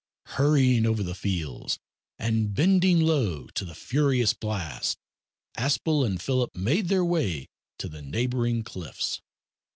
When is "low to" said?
3.01-3.63